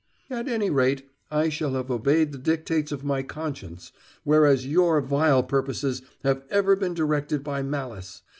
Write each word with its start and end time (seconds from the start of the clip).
"At 0.31 0.47
any 0.47 0.71
rate, 0.71 1.07
I 1.29 1.49
shall 1.49 1.73
have 1.75 1.91
obeyed 1.91 2.31
the 2.31 2.39
dictates 2.39 2.91
of 2.91 3.03
my 3.03 3.21
conscience, 3.21 3.91
whereas 4.23 4.65
your 4.65 4.99
vile 4.99 5.43
purposes 5.43 6.01
have 6.23 6.41
ever 6.49 6.75
been 6.75 6.95
directed 6.95 7.43
by 7.43 7.61
malice. 7.61 8.23